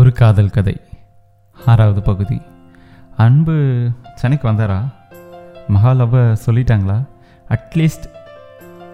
[0.00, 0.80] ஒரு காதல் கதை.
[1.66, 2.42] ஆறாவது பகுதி.
[3.16, 4.78] அன்பு சென்னைக்கு வந்தாரா?
[5.68, 5.92] மகா
[6.46, 7.06] சொல்லிட்டாங்களா?
[7.48, 8.06] அட்லீஸ்ட்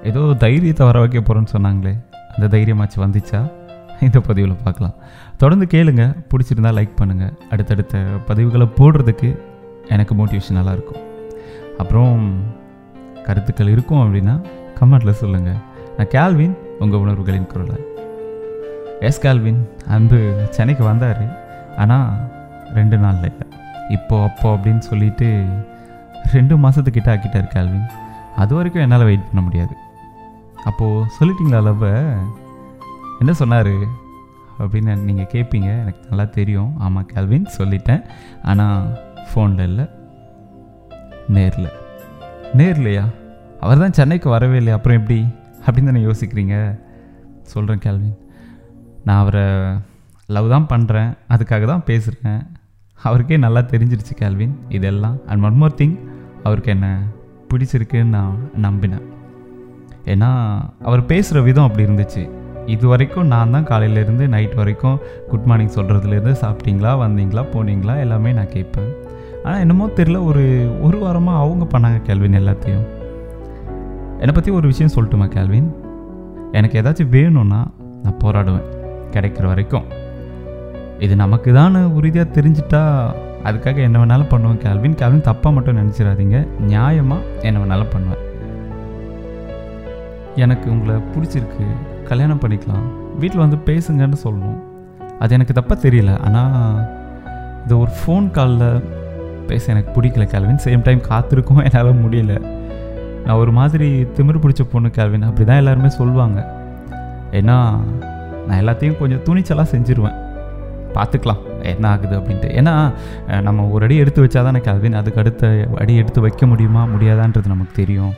[0.04, 1.94] ஏதோ தைரியத்தை வர வைக்க போகிறோன்னு சொன்னாங்களே.
[2.37, 3.53] அந்த தைரியமாச்சு வந்துச்சா?
[4.01, 4.94] இந்த பதிவில் பார்க்கலாம்.
[5.37, 6.24] தொடர்ந்து கேளுங்க.
[6.29, 9.38] பிடிச்சிருந்தா லைக் பண்ணுங்கள் அடுத்தடுத்த பதிவுகளை போடுறதுக்கு
[9.88, 11.02] எனக்கு மோட்டிவேஷன் நல்லாயிருக்கும்
[11.79, 12.43] அப்புறம்
[13.25, 14.44] கருத்துக்கள் இருக்கும் அப்படின்னா
[14.80, 15.61] கமெண்ட்டில் சொல்லுங்கள்
[15.97, 17.95] நான் கேல்வின் உங்கள் உணர்வுகளின் குரலை
[19.00, 21.38] எஸ் கால்வின் அன்பு சென்னைக்கு வந்தார்.
[21.77, 22.16] ஆனால்
[22.74, 23.59] ரெண்டு நாளில் இல்லை.
[23.88, 25.45] இப்போ அப்போ அப்படின்னு சொல்லிட்டு
[26.32, 27.86] ரெண்டு மாதத்துக்கிட்ட ஆக்கிட்டார் கால்வின்.
[28.36, 29.74] அது வரைக்கும் என்னால் வெயிட் பண்ண முடியாது.
[30.64, 32.16] அப்போது சொல்லிட்டீங்களா லவ்வை
[33.19, 33.70] என்ன சொன்னார்?
[34.59, 36.78] அப்படின்னு நீங்கள் கேட்பீங்க எனக்கு நல்லா தெரியும்.
[36.78, 38.05] ஆமாம் கேல்வின் சொல்லிட்டேன்.
[38.42, 39.88] ஆனால் ஃபோனில் இல்லை.
[41.28, 41.72] நேரில்.
[42.56, 43.05] நேர்லையா?
[43.60, 44.77] அவர் தான் சென்னைக்கு வரவே இல்லையா?
[44.77, 45.27] அப்புறம் எப்படி?
[45.66, 46.80] அப்படின்னு தானே யோசிக்கிறீங்க?
[47.42, 48.24] சொல்கிறேன் கேள்வின்
[49.07, 49.45] நான் அவரை
[50.37, 52.41] லவ் தான் பண்ணுறேன் அதுக்காக தான் பேசுகிறேன்
[52.99, 55.17] அவருக்கே நல்லா தெரிஞ்சிருச்சு கேள்வின் இதெல்லாம்.
[55.29, 55.97] அண்ட் ஒன் மோர் திங்
[56.47, 56.89] அவருக்கு என்ன
[57.51, 58.34] பிடிச்சிருக்குன்னு நான்
[58.65, 59.05] நம்பினேன்.
[60.12, 60.31] ஏன்னா
[60.89, 62.23] அவர் பேசுகிற விதம் அப்படி இருந்துச்சு.
[62.75, 64.99] இது வரைக்கும் நான் தான் காலையிலேருந்து நைட் வரைக்கும்
[65.31, 68.91] குட் மார்னிங் சொல்கிறதுலேருந்து சாப்பிட்டீங்களா வந்தீங்களா போனீங்களா எல்லாமே நான் கேட்பேன்.
[69.45, 70.45] ஆனால் என்னமோ தெரில ஒரு
[70.87, 72.87] ஒரு வாரமாக அவங்க பண்ணாங்க கேள்வின் எல்லாத்தையும்.
[74.23, 75.69] என்னை பற்றி ஒரு விஷயம் சொல்லட்டுமா கேள்வின்
[76.59, 77.61] எனக்கு ஏதாச்சும் வேணும்னா
[78.05, 78.67] நான் போராடுவேன்.
[79.17, 79.86] கிடைக்கிற வரைக்கும்.
[81.05, 82.83] இது நமக்கு தான் உறுதியாக தெரிஞ்சிட்டா
[83.48, 86.39] அதுக்காக என்ன வேணாலும் பண்ணுவேன் கேள்வின் கேள்வின் தப்பாக மட்டும் நினச்சிடாதீங்க.
[86.70, 88.22] நியாயமாக என்ன வேணாலும் பண்ணுவேன்.
[90.44, 91.67] எனக்கு உங்களை பிடிச்சிருக்கு.
[92.09, 92.87] கல்யாணம் பண்ணிக்கலாம்.
[93.20, 94.59] வீட்டில் வந்து பேசுங்கன்னு சொல்லணும்.
[95.22, 96.12] அது எனக்கு தப்பாக தெரியல.
[96.27, 96.75] ஆனால்
[97.64, 98.83] இது ஒரு ஃபோன் காலில்
[99.50, 102.34] பேச எனக்கு பிடிக்கல கேள்வின் சேம் டைம் காத்திருக்கும் என்னால் முடியல.
[103.25, 106.41] நான் ஒரு மாதிரி திமிரு பிடிச்ச பொண்ணு கேள்வின் அப்படி தான் எல்லாருமே சொல்லுவாங்க.
[107.39, 107.56] ஏன்னா
[108.47, 110.19] நான் எல்லாத்தையும் கொஞ்சம் துணிச்சலாக செஞ்சுருவேன்.
[110.97, 111.41] பார்த்துக்கலாம்
[111.72, 112.48] என்ன ஆகுது அப்படின்ட்டு.
[112.61, 112.75] ஏன்னா
[113.47, 115.50] நம்ம ஒரு அடி எடுத்து வச்சா தானே கேள்வின் அதுக்கு அடுத்த
[115.82, 118.15] அடி எடுத்து வைக்க முடியுமா முடியாதான்றது நமக்கு தெரியும்.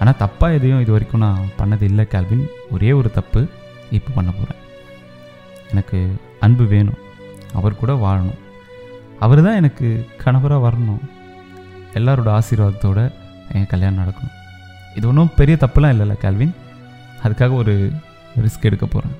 [0.00, 2.44] ஆனால் தப்பாக எதையும் இது வரைக்கும் நான் பண்ணது இல்லை கேல்வின்.
[2.74, 3.42] ஒரே ஒரு தப்பு
[3.98, 4.60] இப்போ பண்ண போகிறேன்
[5.72, 5.98] எனக்கு
[6.46, 7.00] அன்பு வேணும்.
[7.58, 8.40] அவர் கூட வாழணும்.
[9.24, 9.88] அவர் தான் எனக்கு
[10.22, 11.02] கணவராக வரணும்.
[11.98, 13.00] எல்லாரோட ஆசீர்வாதத்தோட
[13.56, 14.34] என் கல்யாணம் நடக்கணும்.
[14.98, 16.54] இது ஒன்றும் பெரிய தப்புலாம் இல்லைல்ல கேல்வின்.
[17.24, 17.74] அதுக்காக ஒரு
[18.42, 19.16] ரிஸ்க் எடுக்க போகிறேன்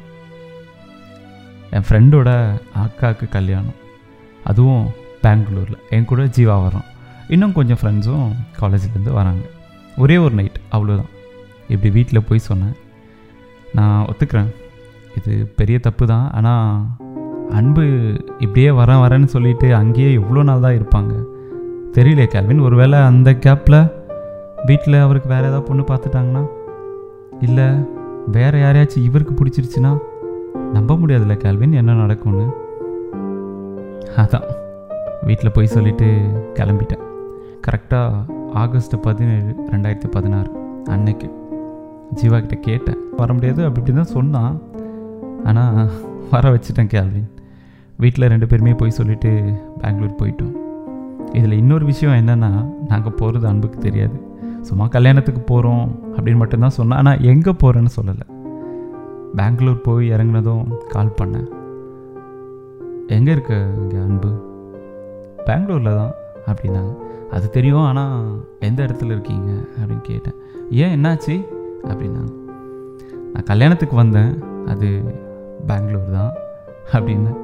[1.70, 2.30] என் ஃப்ரெண்டோட
[2.82, 3.78] அக்காவுக்கு கல்யாணம்.
[4.44, 4.84] அதுவும்
[5.22, 5.78] பெங்களூரில்.
[5.90, 6.88] என் கூட ஜீவா வரோம்
[7.28, 8.26] இன்னும் கொஞ்சம் ஃப்ரெண்ட்ஸும்
[8.60, 9.44] காலேஜ்லேருந்து வராங்க.
[9.96, 11.12] ஒரே ஒரு நைட் அவ்வளோதான்
[11.68, 12.74] இப்படி வீட்டில் போய் சொன்னேன்.
[13.72, 14.50] நான் ஒத்துக்கிறேன்.
[15.18, 16.70] இது பெரிய தப்பு தான் ஆனால்
[17.50, 17.84] அன்பு
[18.38, 21.14] இப்படியே வரேன் வரேன்னு சொல்லிட்டு அங்கேயே எவ்வளோ நாள் தான் இருப்பாங்க.
[21.92, 23.80] தெரியல கேல்வின் ஒருவேளை அந்த கேப்பில்
[24.64, 26.44] வீட்டில் அவருக்கு வேறு ஏதாவது பொண்ணு பார்த்துட்டாங்கன்னா?
[27.40, 27.66] இல்லை
[28.26, 29.98] வேறு யாரையாச்சும் இவருக்கு பிடிச்சிருச்சுன்னா
[30.72, 32.52] நம்ப முடியாதுல்ல கேள்வின் என்ன நடக்கும்னு.
[34.16, 34.44] அதான்.
[35.22, 36.22] வீட்டில் போய் சொல்லிட்டு
[36.54, 37.02] கிளம்பிட்டேன்.
[37.66, 38.12] கரெக்டாக
[38.52, 40.50] ஆகஸ்ட் பதினேழு ரெண்டாயிரத்தி பதினாறு
[40.84, 41.30] அன்னைக்கு.
[42.14, 42.96] ஜீவா கிட்ட கேட்டேன்.
[43.16, 44.60] வர முடியாது அப்படி இப்படி தான் சொன்னான்.
[45.44, 45.88] ஆனால்
[46.30, 47.30] வர வச்சுட்டேன் கேள்வின்
[47.96, 50.56] வீட்டில் ரெண்டு பேருமே போய் சொல்லிவிட்டு பெங்களூர் போயிட்டோம்.
[51.32, 54.32] இதில் இன்னொரு விஷயம் என்னென்னா நாங்கள் போகிறது அன்புக்கு தெரியாது.
[54.64, 58.26] சும்மா கல்யாணத்துக்கு போகிறோம் அப்படின்னு மட்டும்தான் சொன்னேன் ஆனால் எங்கே போகிறேன்னு சொல்லலை.
[59.34, 61.48] பெங்களூர் போய் இறங்குனதும் கால் பண்ணேன்.
[63.06, 64.28] எங்கே இருக்க இங்கே அன்பு?
[65.44, 66.12] பெங்களூரில் தான்
[66.46, 66.96] அப்படின்னாங்க.
[67.30, 70.34] அது தெரியும் ஆனால் எந்த இடத்துல இருக்கீங்க அப்படின்னு கேட்டேன்.
[70.70, 71.46] ஏன் என்னாச்சு?
[71.82, 72.32] அப்படின்னாங்க.
[73.32, 74.42] நான் கல்யாணத்துக்கு வந்தேன்.
[74.66, 75.16] அது
[75.66, 76.32] பெங்களூர் தான்
[76.92, 77.36] அப்படின்னு.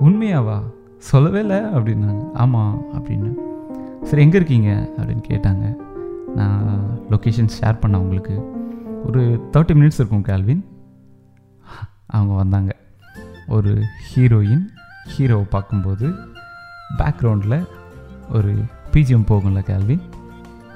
[0.00, 0.58] உண்மையாவா?
[0.96, 2.32] சொல்லவே இல்லை அப்படின்னாங்க.
[2.34, 3.34] ஆமாம் அப்படின்னு.
[4.02, 4.90] சரி எங்கே இருக்கீங்க?
[4.96, 5.88] அப்படின்னு கேட்டாங்க.
[6.34, 6.66] நான்
[7.10, 8.34] லொக்கேஷன் ஷேர் பண்ணேன் அவங்களுக்கு
[9.04, 10.62] ஒரு தேர்ட்டி மினிட்ஸ் இருக்கும் கேல்வின்
[12.06, 12.70] அவங்க வந்தாங்க.
[13.48, 13.72] ஒரு
[14.08, 14.64] ஹீரோயின்
[15.12, 16.06] ஹீரோவை பார்க்கும்போது
[16.98, 17.66] பேக்ரவுண்டில்
[18.30, 18.52] ஒரு
[18.92, 20.02] பிஜிஎம் போகும்ல கேல்வின்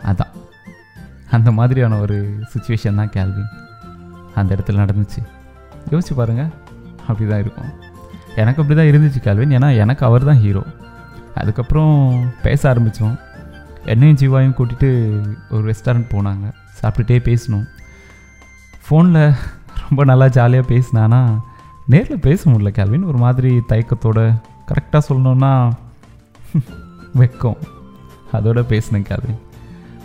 [0.04, 0.32] அதான்.
[1.30, 2.16] அந்த மாதிரியான ஒரு
[2.52, 3.50] சுச்சுவேஷன் தான் கேல்வின்
[4.34, 5.20] அந்த இடத்துல நடந்துச்சு.
[5.90, 6.52] யோசிச்சு பாருங்கள்
[7.06, 7.72] அப்படி தான் இருக்கும்.
[8.36, 10.62] எனக்கு அப்படி தான் இருந்துச்சு கேல்வின் ஏன்னா எனக்கு அவர் தான் ஹீரோ
[11.34, 11.94] அதுக்கப்புறம்
[12.42, 13.16] பேச ஆரம்பித்தோம்
[13.92, 14.90] என்னையும் ஜீவாயும் கூட்டிகிட்டு
[15.50, 16.46] ஒரு ரெஸ்டாரண்ட் போனாங்க.
[16.80, 17.66] சாப்பிட்டுட்டே பேசணும்
[18.84, 19.34] ஃபோனில்
[19.82, 21.20] ரொம்ப நல்லா ஜாலியாக பேசினானா
[21.92, 24.18] நேரில் பேச முடியல கேள்வின் ஒரு மாதிரி தயக்கத்தோட
[24.68, 25.52] கரெக்டாக சொல்லணுன்னா
[27.20, 27.60] வெக்கம்.
[28.36, 29.40] அதோட பேசினேன் கேள்வின்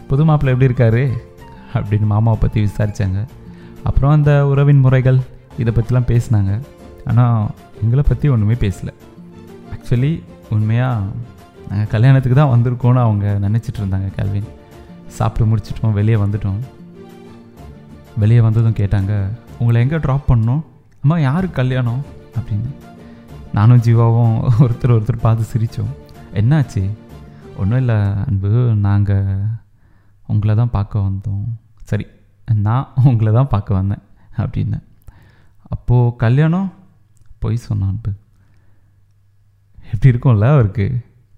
[0.07, 1.03] புது மாப்பிள்ளை எப்படி இருக்காரு?
[1.73, 3.19] அப்படின்னு மாமாவை பற்றி விசாரித்தாங்க
[3.83, 5.19] அப்புறம் அந்த உறவின் முறைகள்
[5.61, 6.53] இதை பற்றிலாம் பேசினாங்க.
[7.09, 7.49] ஆனால்
[7.83, 8.93] எங்களை பற்றி ஒன்றுமே பேசலை.
[9.73, 10.13] ஆக்சுவலி
[10.49, 11.11] உண்மையாக
[11.69, 14.49] நாங்கள் கல்யாணத்துக்கு தான் வந்திருக்கோன்னு அவங்க நினச்சிட்டு இருந்தாங்க கல்வின்.
[15.17, 16.59] சாப்பிட்டு முடிச்சிட்டோம் வெளியே வந்துட்டோம்.
[18.17, 19.13] வெளியே வந்ததும் கேட்டாங்க
[19.59, 20.63] உங்களை எங்கே ட்ராப் பண்ணோம்
[21.03, 22.01] அம்மா யாருக்கு கல்யாணம்?
[22.39, 22.71] அப்படின்னு.
[23.53, 25.93] நானும் ஜீவாவும் ஒருத்தர் ஒருத்தர் பார்த்து சிரித்தோம்
[26.39, 26.83] என்னாச்சு?
[27.57, 28.49] ஒன்றும் இல்லை அன்பு
[28.87, 29.39] நாங்கள்
[30.27, 31.45] உங்களை தான் பார்க்க வந்தோம்.
[31.83, 32.05] சரி
[32.67, 34.03] நான் உங்களை தான் பார்க்க வந்தேன்
[34.37, 34.85] அப்படின்னேன்
[35.75, 36.71] அப்போது கல்யாணம்?
[37.43, 38.11] பொய் சொன்னான் அன்பு.
[39.93, 40.87] எப்படி இருக்கும்ல அவருக்கு?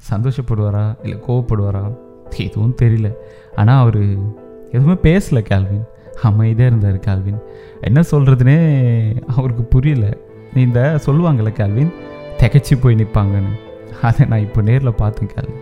[0.09, 0.95] சந்தோஷப்படுவாரா?
[1.03, 1.98] இல்லை கோவப்படுவாரா?
[2.38, 3.13] எதுவும் தெரியல.
[3.56, 4.00] ஆனால் அவர்
[4.71, 5.86] எதுவுமே பேசலை கேல்வின்.
[6.21, 7.42] அமைதியாக இருந்தார் கால்வின்.
[7.81, 8.57] என்ன சொல்கிறதுனே
[9.27, 10.18] அவருக்கு புரியல.
[10.56, 11.94] இந்த சொல்லுவாங்கள்ல கால்வின்
[12.38, 13.59] திகச்சு போய் நிற்பாங்கன்னு
[14.01, 15.59] அதை நான் இப்போ நேரில் பார்த்தேன் கேள்வி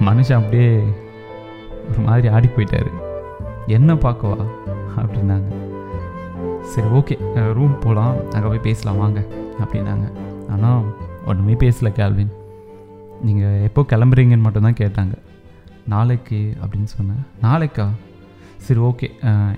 [0.00, 0.82] மனுஷன் அப்படியே
[1.90, 2.90] ஒரு மாதிரி ஆடி போயிட்டாரு.
[3.66, 4.44] என்ன பார்க்கவா?
[4.96, 5.48] அப்படின்னாங்க.
[6.62, 7.18] சரி ஓகே.
[7.52, 8.98] ரூம் போகலாம் அங்கே போய் பேசலாம்.
[8.98, 9.24] வாங்க.
[9.64, 10.12] அப்படின்னாங்க.
[10.50, 10.82] ஆனால்
[11.26, 12.32] ஒன்றுமே பேசல கால்வின்.
[13.26, 15.14] நீங்கள் எப்போ கிளம்புறீங்கன்னு மட்டும்தான் கேட்டாங்க.
[15.94, 17.22] நாளைக்கு அப்படின்னு சொன்னேன்.
[17.46, 17.86] நாளைக்கா?
[18.66, 19.08] சரி ஓகே.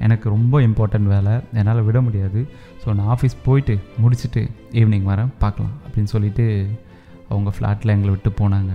[0.06, 1.34] எனக்கு ரொம்ப இம்பார்ட்டன்ட் வேலை.
[1.60, 2.40] என்னால் விட முடியாது.
[2.82, 4.42] ஸோ நான் ஆஃபீஸ் போயிட்டு முடிச்சுட்டு
[4.80, 5.30] ஈவினிங் வரேன்.
[5.42, 6.46] பார்க்கலாம் அப்படின்னு சொல்லிட்டு
[7.32, 8.72] அவங்க ஃப்ளாட்டில் எங்களை விட்டு போனாங்க.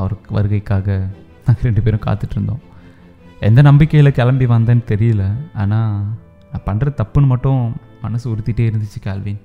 [0.00, 0.88] அவருக்கு வருகைக்காக
[1.46, 2.62] நாங்கள் ரெண்டு பேரும் காத்துட்ருந்தோம்
[3.48, 5.24] எந்த நம்பிக்கையில் கிளம்பி வந்தேன்னு தெரியல.
[5.62, 5.90] ஆனால்
[6.52, 7.62] நான் பண்ணுற தப்புன்னு மட்டும்
[8.04, 9.40] மனசு உறுத்திட்டே இருந்துச்சு கால்வின்.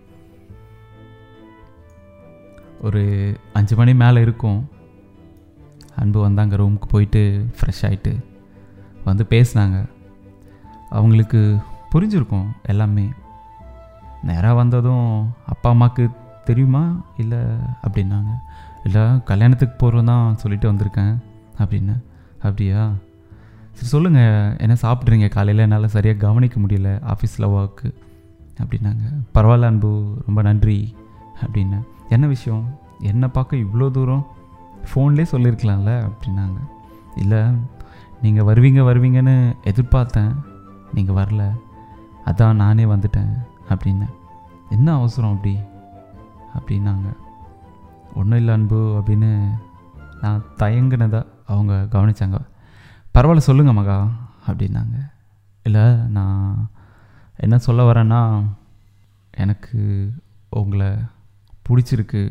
[2.81, 4.69] ஒரு அஞ்சு மணி மேலே இருக்கும்.
[5.95, 8.25] அன்பு வந்தாங்க ரூமுக்கு போயிட்டு ஃப்ரெஷ் ஆகிட்டு
[9.05, 9.89] வந்து பேசினாங்க.
[10.89, 11.57] அவங்களுக்கு
[11.93, 13.09] புரிஞ்சிருக்கும் எல்லாமே.
[14.23, 16.09] நேராக வந்ததும் அப்பா அம்மாவுக்கு
[16.43, 17.05] தெரியுமா?
[17.17, 17.37] இல்லை
[17.87, 18.29] அப்படின்னாங்க.
[18.83, 21.17] இல்லை கல்யாணத்துக்கு போகிறோம் தான் சொல்லிட்டு வந்திருக்கேன்
[21.57, 22.03] அப்படின்னு.
[22.41, 22.91] அப்படியா?
[23.71, 25.29] சரி சொல்லுங்கள் என்ன சாப்பிட்றீங்க?
[25.29, 27.01] காலையில் என்னால் சரியாக கவனிக்க முடியல.
[27.07, 27.93] ஆஃபீஸில் ஒர்க்கு
[28.61, 29.21] அப்படின்னாங்க.
[29.33, 30.21] பரவாயில்ல அன்பு.
[30.25, 30.95] ரொம்ப நன்றி
[31.45, 31.81] அப்படின்னு.
[32.09, 32.79] என்ன விஷயம்?
[32.99, 34.27] என்னை பார்க்க இவ்வளோ தூரம்
[34.89, 35.91] ஃபோன்லேயே சொல்லியிருக்கலாம்ல?
[36.09, 36.59] அப்படின்னாங்க.
[37.15, 37.37] இல்லை
[38.21, 40.35] நீங்கள் வருவீங்க வருவீங்கன்னு எதிர்பார்த்தேன்.
[40.93, 41.43] நீங்கள் வரல.
[42.25, 43.33] அதான் நானே வந்துட்டேன்
[43.69, 44.15] அப்படின்னேன்
[44.69, 45.59] என்ன அவசரம் அப்படி?
[46.59, 47.09] அப்படின்னாங்க.
[48.15, 49.49] ஒன்றும் இல்லை அன்பு அப்படின்னு
[50.21, 52.39] நான் தயங்கினதா அவங்க கவனித்தாங்க
[53.13, 54.07] பரவாயில்ல சொல்லுங்கள் மகா
[54.47, 54.97] அப்படின்னாங்க.
[55.63, 55.81] இல்லை
[56.17, 56.69] நான்
[57.35, 58.43] என்ன சொல்ல வரேன்னா
[59.31, 60.11] எனக்கு
[60.49, 60.87] உங்களை
[61.69, 62.21] பிடிச்சிருக்கு.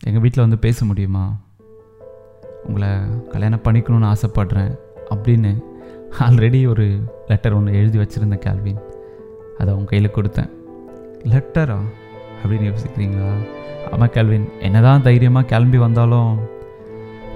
[0.00, 1.24] எங்கள் வீட்டில் வந்து பேச முடியுமா?
[2.64, 2.88] உங்களை
[3.32, 4.72] கல்யாணம் பண்ணிக்கணும்னு ஆசைப்படுறேன்
[5.10, 5.52] அப்படின்னு
[6.18, 6.86] ஆல்ரெடி ஒரு
[7.26, 8.80] லெட்டர் ஒன்று எழுதி வச்சுருந்தேன் கேள்வின்
[9.58, 10.50] அதை அவங்க கையில் கொடுத்தேன்.
[11.32, 11.78] லெட்டரா
[12.42, 13.30] அப்படின்னு யோசிக்கிறீங்களா?
[13.92, 16.38] ஆமாம் கேல்வின் என்னதான் தைரியமாக கிளம்பி வந்தாலும்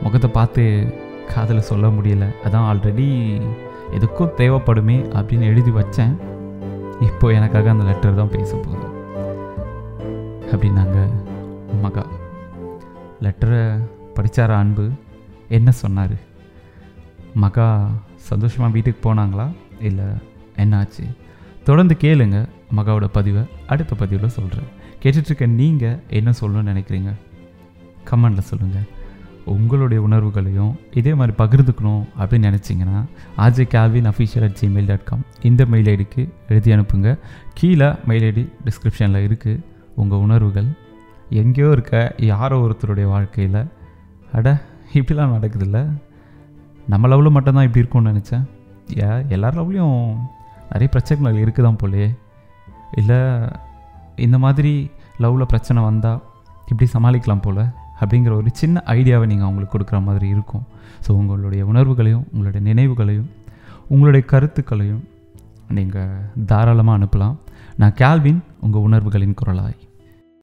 [0.03, 0.65] முகத்தை பார்த்து
[1.35, 2.27] காதில் சொல்ல முடியல.
[2.45, 3.09] அதான் ஆல்ரெடி
[3.99, 6.15] எதுக்கும் தேவைப்படுமே அப்படின்னு எழுதி வச்சேன்.
[7.01, 8.90] இப்போது எனக்காக அந்த லெட்டர் தான் பேச போகுது.
[10.53, 10.99] அப்படின்னாங்க
[11.83, 12.03] மகா
[13.25, 13.61] லெட்டரை
[14.17, 14.91] படித்தார அன்பு?
[15.49, 16.15] என்ன சொன்னார்?
[17.35, 17.67] மகா
[18.17, 19.47] சந்தோஷமாக வீட்டுக்கு போனாங்களா?
[19.81, 20.05] இல்லை
[20.57, 21.05] என்னாச்சு
[21.65, 22.39] தொடர்ந்து கேளுங்க
[22.77, 23.43] மகாவோட பதிவை.
[23.67, 24.69] அடுத்த பதிவில் சொல்கிறேன்
[25.03, 27.13] கேட்டுட்ருக்க நீங்கள் என்ன சொல்லணும்னு நினைக்கிறீங்க?
[28.11, 28.89] கமெண்டில் சொல்லுங்கள்
[29.45, 32.99] உங்களுடைய உணர்வுகளையும் இதே மாதிரி பகிர்ந்துக்கணும் அப்படின்னு நினச்சிங்கன்னா
[33.39, 37.19] AJ Kelvin official at Gmail dot com இந்த மெயில் ஐடிக்கு எழுதி அனுப்புங்க.
[37.55, 39.61] கீழே மெயில் ஐடி டிஸ்கிரிப்ஷனில் இருக்குது
[40.03, 40.69] உங்கள் உணர்வுகள்
[41.41, 41.97] எங்கேயோ இருக்க
[42.31, 43.61] யாரோ ஒருத்தருடைய வாழ்க்கையில்
[44.37, 44.49] அட
[44.99, 45.79] இப்படிலாம் நடக்குதுல்ல?
[46.93, 48.45] நம்ம லெவலில் மட்டும்தான் இப்படி இருக்கும்னு நினச்சேன்.
[49.01, 49.99] ஏ எல்லார் லெவலையும்
[50.73, 52.07] நிறைய பிரச்சனைகள் இருக்குது தான் போலே
[53.01, 53.19] இல்லை
[54.27, 54.73] இந்த மாதிரி
[55.25, 56.23] லவ்வில் பிரச்சனை வந்தால்
[56.71, 57.63] இப்படி சமாளிக்கலாம் போல்
[58.01, 60.65] அப்படிங்கிற ஒரு சின்ன ஐடியாவை நீங்கள் அவங்களுக்கு கொடுக்குற மாதிரி இருக்கும்.
[61.05, 63.29] ஸோ உங்களுடைய உணர்வுகளையும் உங்களுடைய நினைவுகளையும்
[63.93, 65.05] உங்களுடைய கருத்துக்களையும்
[65.77, 66.17] நீங்கள்
[66.51, 67.37] தாராளமாக அனுப்பலாம்.
[67.81, 69.79] நான் கேல்வின் உங்கள் உணர்வுகளின் குரலாய்.